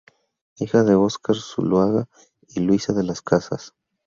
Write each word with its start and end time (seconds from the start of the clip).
Hija 0.55 0.81
de 0.81 0.95
Óscar 0.95 1.35
Zuloaga 1.35 2.07
y 2.47 2.61
Luisa 2.61 2.91
de 2.91 3.03
las 3.03 3.21
Casas. 3.21 3.75